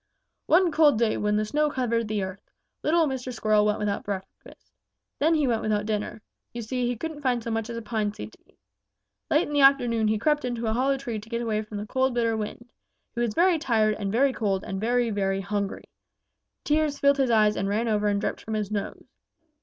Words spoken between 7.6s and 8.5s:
as a pine seed to